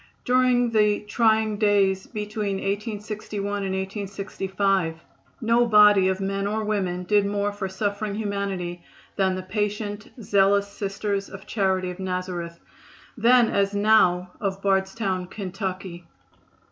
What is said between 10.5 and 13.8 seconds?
Sisters of Charity of Nazareth, then, as